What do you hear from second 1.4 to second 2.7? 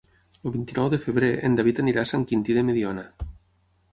en David anirà a Sant Quintí de